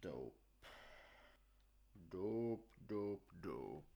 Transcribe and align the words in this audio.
Dope. 0.00 0.66
Dope, 1.92 2.68
dope, 2.78 3.34
dope. 3.42 3.86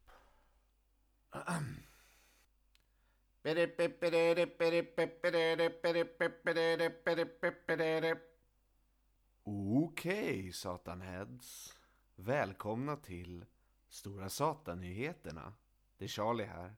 Okej, 9.44 10.52
Satanheads. 10.52 11.78
Välkomna 12.16 12.96
till 12.96 13.44
Stora 13.88 14.28
Satan-nyheterna. 14.28 15.52
Det 15.98 16.04
är 16.04 16.08
Charlie 16.08 16.44
här. 16.44 16.74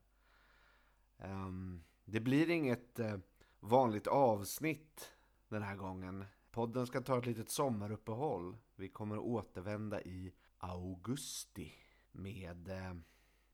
Ehm, 1.17 1.83
det 2.05 2.19
blir 2.19 2.49
inget 2.49 2.99
eh, 2.99 3.17
vanligt 3.59 4.07
avsnitt 4.07 5.16
den 5.49 5.63
här 5.63 5.75
gången. 5.75 6.25
Podden 6.51 6.87
ska 6.87 7.01
ta 7.01 7.17
ett 7.17 7.25
litet 7.25 7.49
sommaruppehåll. 7.49 8.57
Vi 8.75 8.89
kommer 8.89 9.19
återvända 9.19 10.01
i 10.01 10.33
augusti 10.57 11.73
med 12.11 12.69
eh, 12.69 12.95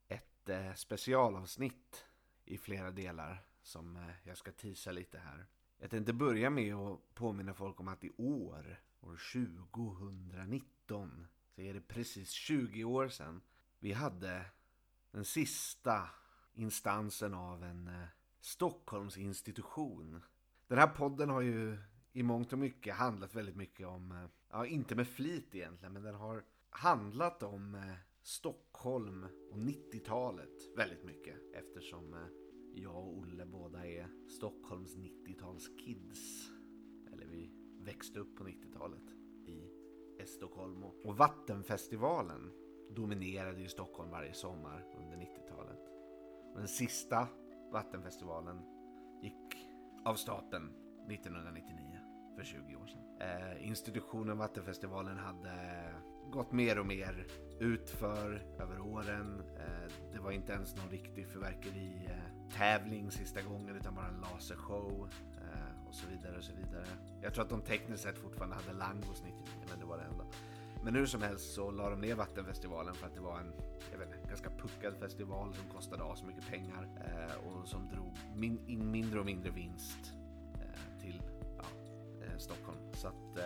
ett 0.07 0.49
eh, 0.49 0.73
specialavsnitt 0.73 2.05
i 2.45 2.57
flera 2.57 2.91
delar 2.91 3.45
som 3.61 3.97
eh, 3.97 4.09
jag 4.23 4.37
ska 4.37 4.51
tisa 4.51 4.91
lite 4.91 5.19
här. 5.19 5.47
Jag 5.77 5.89
tänkte 5.89 6.13
börja 6.13 6.49
med 6.49 6.75
att 6.75 6.99
påminna 7.13 7.53
folk 7.53 7.79
om 7.79 7.87
att 7.87 8.03
i 8.03 8.11
år, 8.17 8.81
år 9.01 9.19
2019, 9.33 11.27
så 11.55 11.61
är 11.61 11.73
det 11.73 11.81
precis 11.81 12.29
20 12.29 12.83
år 12.83 13.07
sedan 13.07 13.41
vi 13.79 13.93
hade 13.93 14.45
den 15.11 15.25
sista 15.25 16.09
instansen 16.53 17.33
av 17.33 17.63
en 17.63 17.89
Stockholmsinstitution. 18.39 20.23
Den 20.73 20.79
här 20.79 20.87
podden 20.87 21.29
har 21.29 21.41
ju 21.41 21.77
i 22.13 22.23
mångt 22.23 22.53
och 22.53 22.59
mycket 22.59 22.95
handlat 22.95 23.35
väldigt 23.35 23.55
mycket 23.55 23.87
om, 23.87 24.11
eh, 24.11 24.29
ja 24.51 24.65
inte 24.65 24.95
med 24.95 25.07
flit 25.07 25.55
egentligen, 25.55 25.93
men 25.93 26.03
den 26.03 26.15
har 26.15 26.43
handlat 26.69 27.43
om 27.43 27.75
eh, 27.75 27.81
Stockholm 28.21 29.25
och 29.51 29.57
90-talet 29.57 30.77
väldigt 30.77 31.03
mycket 31.03 31.35
eftersom 31.53 32.13
eh, 32.13 32.19
jag 32.73 32.95
och 32.95 33.17
Olle 33.17 33.45
båda 33.45 33.87
är 33.87 34.07
Stockholms 34.37 34.95
90-talskids. 34.95 36.49
Eller 37.13 37.25
vi 37.25 37.51
växte 37.79 38.19
upp 38.19 38.35
på 38.35 38.43
90-talet 38.43 39.11
i 39.47 39.69
Estocolmo. 40.19 40.93
Och 41.05 41.17
Vattenfestivalen 41.17 42.51
dominerade 42.95 43.61
ju 43.61 43.67
Stockholm 43.67 44.11
varje 44.11 44.33
sommar 44.33 44.85
under 44.97 45.17
90-talet. 45.17 45.89
Och 46.53 46.59
den 46.59 46.67
sista 46.67 47.27
Vattenfestivalen 47.71 48.72
av 50.05 50.15
staten 50.15 50.69
1999 51.09 51.99
för 52.35 52.43
20 52.43 52.75
år 52.75 52.87
sedan. 52.87 53.01
Eh, 53.19 53.67
institutionen 53.67 54.37
Vattenfestivalen 54.37 55.17
hade 55.17 55.53
gått 56.31 56.51
mer 56.51 56.79
och 56.79 56.85
mer 56.85 57.27
utför 57.59 58.41
över 58.59 58.79
åren. 58.79 59.43
Eh, 59.57 59.91
det 60.13 60.19
var 60.19 60.31
inte 60.31 60.53
ens 60.53 60.75
någon 60.75 60.89
riktig 60.89 61.27
fyrverkeritävling 61.27 62.05
eh, 62.05 62.57
tävling 62.57 63.11
sista 63.11 63.41
gången 63.41 63.75
utan 63.75 63.95
bara 63.95 64.07
en 64.07 64.21
lasershow 64.21 65.09
eh, 65.37 65.87
och 65.87 65.95
så 65.95 66.07
vidare 66.07 66.37
och 66.37 66.43
så 66.43 66.53
vidare. 66.53 66.85
Jag 67.21 67.33
tror 67.33 67.43
att 67.43 67.49
de 67.49 67.61
tekniskt 67.61 68.03
sett 68.03 68.17
fortfarande 68.17 68.55
hade 68.55 68.73
Langos 68.73 69.23
99 69.23 69.43
men 69.69 69.79
det 69.79 69.85
var 69.85 69.97
det 69.97 70.03
enda. 70.03 70.25
Men 70.83 70.95
hur 70.95 71.05
som 71.05 71.21
helst 71.21 71.53
så 71.53 71.71
la 71.71 71.89
de 71.89 72.01
ner 72.01 72.15
Vattenfestivalen 72.15 72.95
för 72.95 73.07
att 73.07 73.15
det 73.15 73.21
var 73.21 73.39
en 73.39 73.53
jag 73.91 73.99
vet 73.99 74.15
inte, 74.15 74.27
ganska 74.27 74.49
puckad 74.49 74.97
festival 74.99 75.53
som 75.53 75.69
kostade 75.75 76.17
så 76.17 76.25
mycket 76.25 76.47
pengar 76.47 76.89
eh, 77.05 77.47
och 77.47 77.67
som 77.67 77.89
drog 77.89 78.17
min, 78.35 78.67
in 78.67 78.91
mindre 78.91 79.19
och 79.19 79.25
mindre 79.25 79.51
vinst 79.51 80.13
eh, 80.53 81.01
till 81.01 81.21
ja, 81.57 81.65
eh, 82.25 82.37
Stockholm. 82.37 82.77
Så 82.93 83.07
att 83.07 83.39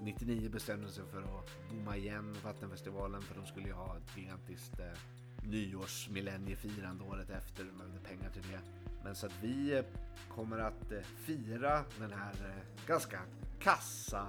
99 0.00 0.48
bestämde 0.48 0.88
sig 0.88 1.04
för 1.04 1.22
att 1.22 1.70
bomma 1.70 1.96
igen 1.96 2.36
Vattenfestivalen 2.44 3.22
för 3.22 3.34
de 3.34 3.46
skulle 3.46 3.66
ju 3.66 3.72
ha 3.72 3.96
ett 3.96 4.16
gigantiskt 4.16 4.78
eh, 4.78 4.98
nyårsmillenniefirande 5.44 7.04
året 7.04 7.30
efter. 7.30 7.64
De 7.64 7.78
behövde 7.78 8.00
pengar 8.00 8.30
till 8.30 8.42
det. 8.42 8.60
Men 9.04 9.14
så 9.14 9.26
att 9.26 9.42
vi 9.42 9.76
eh, 9.76 9.84
kommer 10.28 10.58
att 10.58 10.92
eh, 10.92 11.00
fira 11.00 11.84
den 11.98 12.12
här 12.12 12.32
eh, 12.32 12.86
ganska 12.86 13.20
kassa 13.58 14.26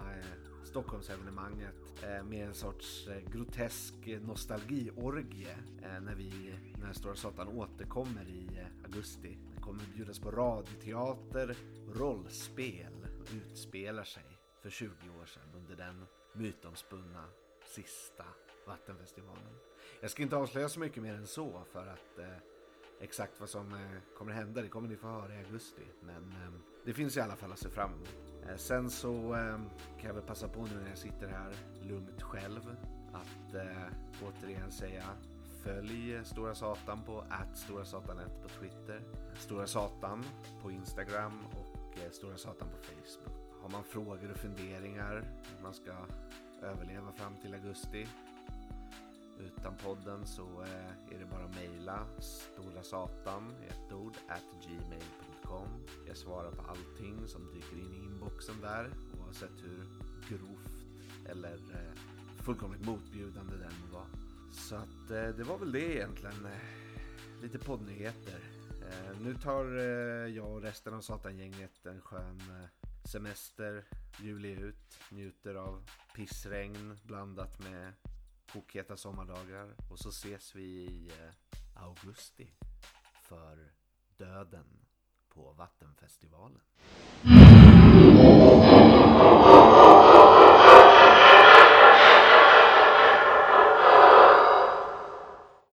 Stockholmsevenemanget 0.73 2.03
eh, 2.03 2.23
med 2.23 2.47
en 2.47 2.53
sorts 2.53 3.07
eh, 3.07 3.31
grotesk 3.31 3.93
nostalgiorgie 4.21 5.57
eh, 5.83 6.01
när 6.01 6.15
vi, 6.15 6.55
när 6.81 6.93
Stora 6.93 7.15
Satan 7.15 7.47
återkommer 7.47 8.25
i 8.27 8.49
augusti. 8.83 9.37
Det 9.55 9.61
kommer 9.61 9.83
bjudas 9.95 10.19
på 10.19 10.31
radioteater, 10.31 11.57
rollspel 11.93 12.93
och 13.21 13.29
utspelar 13.35 14.03
sig 14.03 14.39
för 14.61 14.69
20 14.69 14.89
år 15.21 15.25
sedan 15.25 15.49
under 15.55 15.75
den 15.75 16.05
mytomspunna 16.33 17.25
sista 17.65 18.25
Vattenfestivalen. 18.67 19.55
Jag 20.01 20.11
ska 20.11 20.23
inte 20.23 20.35
avslöja 20.35 20.69
så 20.69 20.79
mycket 20.79 21.03
mer 21.03 21.13
än 21.13 21.27
så 21.27 21.61
för 21.71 21.87
att 21.87 22.19
eh, 22.19 22.37
exakt 22.99 23.39
vad 23.39 23.49
som 23.49 23.73
eh, 23.73 24.17
kommer 24.17 24.31
hända 24.31 24.61
det 24.61 24.67
kommer 24.67 24.89
ni 24.89 24.95
få 24.95 25.07
höra 25.07 25.35
i 25.35 25.37
augusti. 25.37 25.81
Men 26.01 26.15
ehm, 26.15 26.61
det 26.85 26.93
finns 26.93 27.17
i 27.17 27.21
alla 27.21 27.35
fall 27.35 27.51
att 27.51 27.59
se 27.59 27.69
fram 27.69 27.93
emot. 27.93 28.33
Eh, 28.49 28.55
sen 28.55 28.89
så 28.89 29.33
ehm, 29.33 29.69
kan 29.99 30.07
jag 30.07 30.13
väl 30.13 30.23
passa 30.23 30.47
på 30.47 30.65
nu 30.65 30.79
när 30.81 30.89
jag 30.89 30.97
sitter 30.97 31.27
här 31.27 31.53
lugnt 31.81 32.21
själv 32.21 32.75
att 33.13 33.55
eh, 33.55 34.23
återigen 34.23 34.71
säga 34.71 35.03
Följ 35.63 36.25
Stora 36.25 36.55
Satan 36.55 37.03
på 37.05 37.23
@storasatan1 37.53 38.41
på 38.41 38.49
Twitter, 38.49 39.01
Stora 39.35 39.67
Satan 39.67 40.23
på 40.61 40.71
Instagram 40.71 41.39
och 41.51 42.13
Stora 42.13 42.37
Satan 42.37 42.67
på 42.69 42.77
Facebook. 42.77 43.43
Har 43.61 43.69
man 43.69 43.83
frågor 43.83 44.31
och 44.31 44.37
funderingar 44.37 45.15
hur 45.55 45.63
man 45.63 45.73
ska 45.73 45.91
överleva 46.61 47.11
fram 47.11 47.35
till 47.41 47.53
augusti 47.53 48.07
utan 49.39 49.75
podden 49.77 50.25
så 50.25 50.61
eh, 50.61 51.15
är 51.15 51.19
det 51.19 51.25
bara 51.25 51.43
att 51.43 51.55
mejla 51.55 52.07
storasatan 52.19 53.53
i 53.63 53.67
ett 53.67 53.93
ord 53.93 54.17
at 54.27 54.65
gmail.com. 54.65 55.67
Jag 56.07 56.17
svarar 56.17 56.51
på 56.51 56.61
allting 56.61 57.27
som 57.27 57.53
dyker 57.53 57.77
in 57.77 57.93
i 57.93 57.97
inboxen 57.97 58.55
där 58.61 58.89
oavsett 59.19 59.63
hur 59.63 59.85
grovt 60.29 60.85
eller 61.29 61.53
eh, 61.53 61.93
fullkomligt 62.43 62.85
motbjudande 62.85 63.55
den 63.57 63.91
var. 63.91 64.05
Så 64.51 64.75
att 64.75 65.11
eh, 65.11 65.27
det 65.27 65.43
var 65.43 65.57
väl 65.57 65.71
det 65.71 65.95
egentligen. 65.95 66.47
Lite 67.41 67.59
poddnyheter. 67.59 68.39
Nu 69.21 69.35
tar 69.35 69.65
jag 70.27 70.51
och 70.51 70.61
resten 70.61 70.93
av 70.93 71.01
Satangänget 71.01 71.85
en 71.85 72.01
skön 72.01 72.41
semester, 73.03 73.83
juli 74.19 74.51
ut, 74.51 74.99
njuter 75.11 75.55
av 75.55 75.89
pissregn 76.15 76.97
blandat 77.03 77.59
med 77.59 77.93
kokheta 78.51 78.97
sommardagar 78.97 79.75
och 79.89 79.99
så 79.99 80.09
ses 80.09 80.55
vi 80.55 80.63
i 80.63 81.07
eh, 81.07 81.83
augusti 81.83 82.53
för 83.21 83.71
döden 84.17 84.85
på 85.29 85.53
Vattenfestivalen. 85.53 86.61